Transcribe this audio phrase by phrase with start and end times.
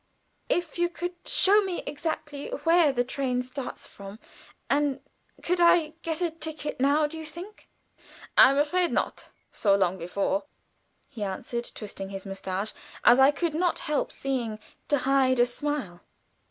[0.57, 4.17] _""If you could show me exactly where the train starts from,
[4.67, 4.99] and
[5.43, 7.69] could I get a ticket now, do you think?"
[8.35, 10.45] "I'm afraid not, so long before,"
[11.07, 16.01] he answered, twisting his mustache, as I could not help seeing, to hide a smile.